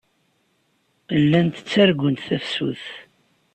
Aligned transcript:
Llant 1.21 1.57
ttargunt 1.65 2.23
tafsut. 2.27 2.83